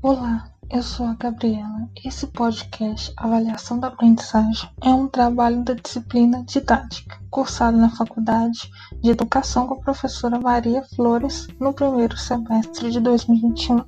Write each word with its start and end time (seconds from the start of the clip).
Olá, 0.00 0.48
eu 0.70 0.80
sou 0.80 1.06
a 1.06 1.14
Gabriela. 1.14 1.90
Esse 2.04 2.28
podcast, 2.28 3.12
Avaliação 3.16 3.80
da 3.80 3.88
Aprendizagem, 3.88 4.70
é 4.80 4.90
um 4.90 5.08
trabalho 5.08 5.64
da 5.64 5.74
disciplina 5.74 6.44
Didática, 6.44 7.20
cursado 7.28 7.76
na 7.76 7.90
Faculdade 7.90 8.70
de 9.02 9.10
Educação 9.10 9.66
com 9.66 9.74
a 9.74 9.80
professora 9.80 10.38
Maria 10.38 10.84
Flores 10.94 11.48
no 11.58 11.72
primeiro 11.74 12.16
semestre 12.16 12.92
de 12.92 13.00
2021. 13.00 13.84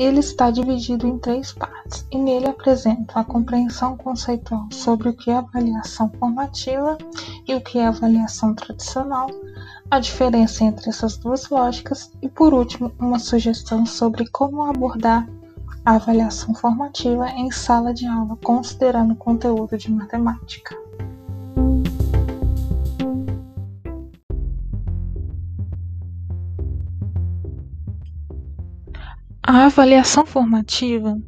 Ele 0.00 0.20
está 0.20 0.50
dividido 0.50 1.06
em 1.06 1.18
três 1.18 1.52
partes 1.52 2.06
e 2.10 2.16
nele 2.16 2.48
apresento 2.48 3.18
a 3.18 3.22
compreensão 3.22 3.98
conceitual 3.98 4.66
sobre 4.72 5.10
o 5.10 5.12
que 5.12 5.30
é 5.30 5.36
avaliação 5.36 6.10
formativa 6.18 6.96
e 7.46 7.54
o 7.54 7.60
que 7.60 7.78
é 7.78 7.86
avaliação 7.86 8.54
tradicional, 8.54 9.28
a 9.90 10.00
diferença 10.00 10.64
entre 10.64 10.88
essas 10.88 11.18
duas 11.18 11.50
lógicas 11.50 12.10
e, 12.22 12.30
por 12.30 12.54
último, 12.54 12.90
uma 12.98 13.18
sugestão 13.18 13.84
sobre 13.84 14.26
como 14.28 14.64
abordar 14.64 15.28
a 15.84 15.96
avaliação 15.96 16.54
formativa 16.54 17.28
em 17.32 17.50
sala 17.50 17.92
de 17.92 18.06
aula, 18.06 18.38
considerando 18.42 19.12
o 19.12 19.16
conteúdo 19.16 19.76
de 19.76 19.92
matemática. 19.92 20.74
A 29.52 29.64
avaliação 29.64 30.24
formativa 30.24 31.20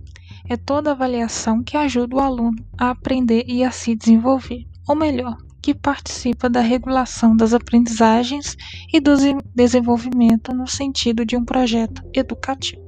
é 0.48 0.56
toda 0.56 0.92
avaliação 0.92 1.60
que 1.60 1.76
ajuda 1.76 2.14
o 2.14 2.20
aluno 2.20 2.64
a 2.78 2.90
aprender 2.90 3.44
e 3.48 3.64
a 3.64 3.72
se 3.72 3.96
desenvolver, 3.96 4.64
ou 4.88 4.94
melhor, 4.94 5.36
que 5.60 5.74
participa 5.74 6.48
da 6.48 6.60
regulação 6.60 7.36
das 7.36 7.52
aprendizagens 7.52 8.56
e 8.94 9.00
do 9.00 9.16
desenvolvimento 9.52 10.54
no 10.54 10.68
sentido 10.68 11.27
de 11.27 11.36
um 11.36 11.44
projeto 11.44 12.00
educativo. 12.14 12.81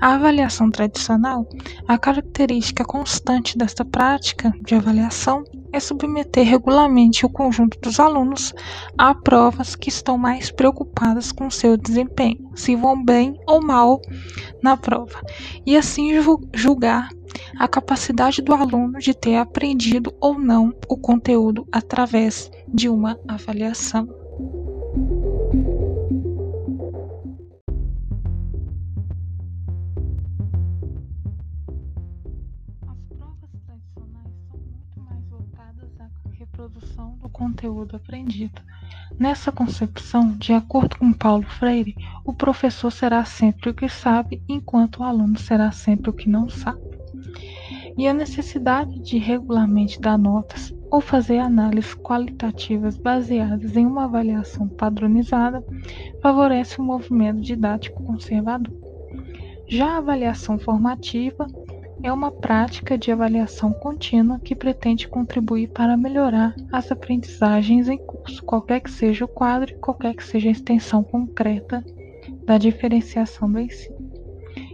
A 0.00 0.14
avaliação 0.14 0.70
tradicional, 0.70 1.46
a 1.86 1.96
característica 1.96 2.84
constante 2.84 3.56
desta 3.56 3.84
prática 3.84 4.52
de 4.62 4.74
avaliação 4.74 5.44
é 5.72 5.80
submeter 5.80 6.44
regularmente 6.46 7.24
o 7.24 7.30
conjunto 7.30 7.78
dos 7.80 7.98
alunos 7.98 8.52
a 8.98 9.14
provas 9.14 9.74
que 9.74 9.88
estão 9.88 10.18
mais 10.18 10.50
preocupadas 10.50 11.32
com 11.32 11.50
seu 11.50 11.76
desempenho, 11.76 12.50
se 12.54 12.76
vão 12.76 13.02
bem 13.02 13.38
ou 13.46 13.62
mal 13.62 14.00
na 14.62 14.76
prova, 14.76 15.20
e 15.64 15.76
assim 15.76 16.12
julgar 16.54 17.08
a 17.58 17.66
capacidade 17.66 18.42
do 18.42 18.52
aluno 18.52 18.98
de 18.98 19.14
ter 19.14 19.36
aprendido 19.36 20.14
ou 20.20 20.38
não 20.38 20.74
o 20.88 20.96
conteúdo 20.96 21.66
através 21.72 22.50
de 22.68 22.88
uma 22.88 23.18
avaliação. 23.26 24.21
Reprodução 36.72 37.16
do 37.20 37.28
conteúdo 37.28 37.96
aprendido. 37.96 38.60
Nessa 39.18 39.52
concepção, 39.52 40.32
de 40.32 40.52
acordo 40.52 40.96
com 40.96 41.12
Paulo 41.12 41.44
Freire, 41.44 41.94
o 42.24 42.32
professor 42.32 42.90
será 42.90 43.24
sempre 43.24 43.70
o 43.70 43.74
que 43.74 43.88
sabe, 43.88 44.42
enquanto 44.48 44.98
o 44.98 45.02
aluno 45.04 45.38
será 45.38 45.70
sempre 45.70 46.10
o 46.10 46.12
que 46.12 46.28
não 46.28 46.48
sabe 46.48 46.80
e 47.98 48.08
a 48.08 48.14
necessidade 48.14 48.98
de 49.00 49.18
regularmente 49.18 50.00
dar 50.00 50.16
notas 50.16 50.74
ou 50.90 50.98
fazer 50.98 51.38
análises 51.38 51.94
qualitativas 51.94 52.96
baseadas 52.96 53.76
em 53.76 53.84
uma 53.84 54.04
avaliação 54.04 54.66
padronizada 54.66 55.62
favorece 56.22 56.80
o 56.80 56.84
movimento 56.84 57.42
didático 57.42 58.02
conservador. 58.02 58.72
Já 59.68 59.94
a 59.94 59.98
avaliação 59.98 60.58
formativa 60.58 61.46
é 62.02 62.12
uma 62.12 62.30
prática 62.30 62.98
de 62.98 63.12
avaliação 63.12 63.72
contínua 63.72 64.40
que 64.40 64.56
pretende 64.56 65.06
contribuir 65.06 65.68
para 65.68 65.96
melhorar 65.96 66.54
as 66.72 66.90
aprendizagens 66.90 67.88
em 67.88 67.98
curso, 67.98 68.42
qualquer 68.42 68.80
que 68.80 68.90
seja 68.90 69.24
o 69.24 69.28
quadro 69.28 69.70
e 69.70 69.78
qualquer 69.78 70.14
que 70.14 70.24
seja 70.24 70.48
a 70.48 70.52
extensão 70.52 71.04
concreta 71.04 71.84
da 72.44 72.58
diferenciação 72.58 73.50
do 73.50 73.60
ensino. 73.60 74.01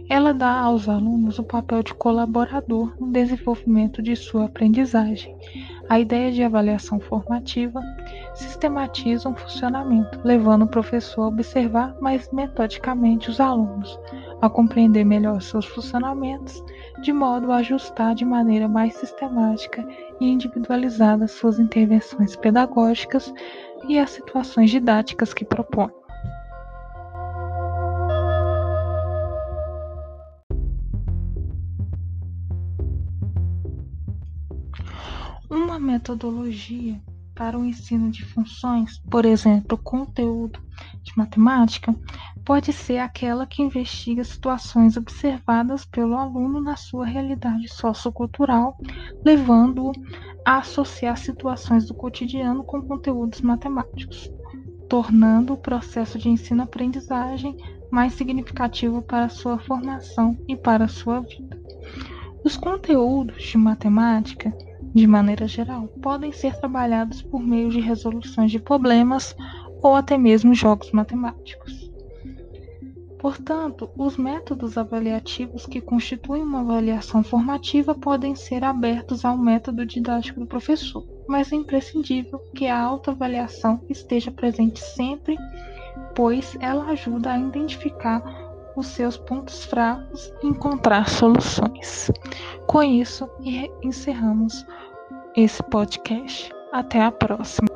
Ela 0.09 0.33
dá 0.33 0.59
aos 0.59 0.89
alunos 0.89 1.37
o 1.37 1.43
papel 1.43 1.83
de 1.83 1.93
colaborador 1.93 2.91
no 2.99 3.11
desenvolvimento 3.11 4.01
de 4.01 4.15
sua 4.15 4.45
aprendizagem. 4.45 5.37
A 5.87 5.99
ideia 5.99 6.31
de 6.31 6.41
avaliação 6.41 6.99
formativa 6.99 7.79
sistematiza 8.33 9.29
um 9.29 9.35
funcionamento, 9.35 10.19
levando 10.23 10.63
o 10.63 10.67
professor 10.67 11.25
a 11.25 11.27
observar 11.27 11.95
mais 12.01 12.27
metodicamente 12.31 13.29
os 13.29 13.39
alunos, 13.39 13.99
a 14.41 14.49
compreender 14.49 15.03
melhor 15.03 15.43
seus 15.43 15.67
funcionamentos, 15.67 16.63
de 17.03 17.13
modo 17.13 17.51
a 17.51 17.57
ajustar 17.57 18.15
de 18.15 18.25
maneira 18.25 18.67
mais 18.67 18.95
sistemática 18.95 19.87
e 20.19 20.27
individualizada 20.27 21.27
suas 21.27 21.59
intervenções 21.59 22.35
pedagógicas 22.35 23.31
e 23.87 23.99
as 23.99 24.09
situações 24.09 24.71
didáticas 24.71 25.35
que 25.35 25.45
propõe. 25.45 25.98
Uma 35.49 35.79
metodologia 35.79 37.01
para 37.33 37.57
o 37.57 37.65
ensino 37.65 38.11
de 38.11 38.23
funções, 38.23 38.99
por 39.09 39.25
exemplo, 39.25 39.77
conteúdo 39.77 40.59
de 41.01 41.11
matemática, 41.17 41.95
pode 42.45 42.71
ser 42.71 42.99
aquela 42.99 43.47
que 43.47 43.63
investiga 43.63 44.23
situações 44.23 44.95
observadas 44.95 45.85
pelo 45.85 46.15
aluno 46.15 46.61
na 46.61 46.75
sua 46.75 47.05
realidade 47.05 47.67
sociocultural, 47.67 48.77
levando-o 49.25 49.91
a 50.45 50.57
associar 50.57 51.17
situações 51.17 51.87
do 51.87 51.95
cotidiano 51.95 52.63
com 52.63 52.81
conteúdos 52.81 53.41
matemáticos, 53.41 54.31
tornando 54.87 55.53
o 55.53 55.57
processo 55.57 56.19
de 56.19 56.29
ensino-aprendizagem 56.29 57.57
mais 57.91 58.13
significativo 58.13 59.01
para 59.01 59.29
sua 59.29 59.57
formação 59.57 60.37
e 60.47 60.55
para 60.55 60.85
a 60.85 60.89
sua 60.89 61.21
vida. 61.21 61.58
Os 62.43 62.57
conteúdos 62.57 63.43
de 63.43 63.57
matemática 63.57 64.53
de 64.93 65.05
maneira 65.05 65.47
geral, 65.47 65.87
podem 66.01 66.31
ser 66.31 66.55
trabalhados 66.57 67.21
por 67.21 67.41
meio 67.41 67.69
de 67.69 67.79
resoluções 67.79 68.51
de 68.51 68.59
problemas 68.59 69.35
ou 69.81 69.95
até 69.95 70.17
mesmo 70.17 70.53
jogos 70.53 70.91
matemáticos. 70.91 71.89
Portanto, 73.19 73.89
os 73.97 74.15
métodos 74.15 74.77
avaliativos 74.77 75.65
que 75.65 75.81
constituem 75.81 76.41
uma 76.41 76.61
avaliação 76.61 77.21
formativa 77.21 77.93
podem 77.93 78.33
ser 78.33 78.63
abertos 78.63 79.25
ao 79.25 79.37
método 79.37 79.85
didático 79.85 80.39
do 80.39 80.45
professor, 80.45 81.05
mas 81.27 81.51
é 81.51 81.55
imprescindível 81.55 82.39
que 82.55 82.67
a 82.67 82.79
autoavaliação 82.79 83.81
esteja 83.89 84.31
presente 84.31 84.79
sempre, 84.79 85.37
pois 86.15 86.57
ela 86.61 86.85
ajuda 86.85 87.33
a 87.33 87.39
identificar 87.39 88.48
os 88.79 88.87
seus 88.87 89.17
pontos 89.17 89.65
fracos 89.65 90.33
e 90.41 90.47
encontrar 90.47 91.09
soluções. 91.09 92.11
Com 92.65 92.81
isso, 92.81 93.29
encerramos 93.83 94.65
esse 95.35 95.61
podcast. 95.63 96.49
Até 96.71 97.01
a 97.01 97.11
próxima. 97.11 97.68